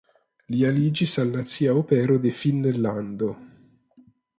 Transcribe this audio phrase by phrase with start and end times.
[0.53, 3.33] Li aliĝis al Nacia Opero de Finnlando.